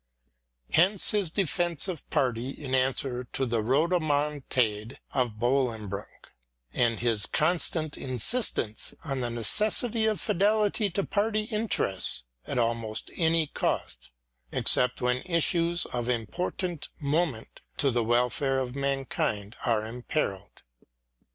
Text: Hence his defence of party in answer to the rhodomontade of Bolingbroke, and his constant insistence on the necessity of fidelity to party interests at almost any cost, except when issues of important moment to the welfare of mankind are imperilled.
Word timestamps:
Hence 0.71 1.11
his 1.11 1.29
defence 1.29 1.87
of 1.87 2.09
party 2.09 2.49
in 2.49 2.73
answer 2.73 3.25
to 3.33 3.45
the 3.45 3.61
rhodomontade 3.61 4.97
of 5.13 5.37
Bolingbroke, 5.37 6.33
and 6.73 6.97
his 6.97 7.27
constant 7.27 7.99
insistence 7.99 8.95
on 9.05 9.19
the 9.21 9.29
necessity 9.29 10.07
of 10.07 10.19
fidelity 10.19 10.89
to 10.89 11.03
party 11.03 11.43
interests 11.43 12.23
at 12.47 12.57
almost 12.57 13.11
any 13.13 13.45
cost, 13.45 14.09
except 14.51 15.03
when 15.03 15.17
issues 15.17 15.85
of 15.85 16.09
important 16.09 16.89
moment 16.99 17.61
to 17.77 17.91
the 17.91 18.03
welfare 18.03 18.57
of 18.57 18.75
mankind 18.75 19.55
are 19.63 19.85
imperilled. 19.85 20.63